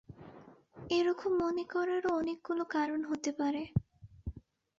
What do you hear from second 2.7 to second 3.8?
কারণ হতে পারে।